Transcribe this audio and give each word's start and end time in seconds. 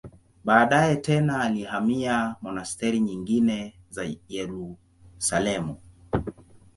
Baadaye 0.43 0.95
tena 0.95 1.39
alihamia 1.43 2.35
monasteri 2.41 2.99
nyingine 2.99 3.73
za 3.89 4.09
Yerusalemu. 4.29 5.77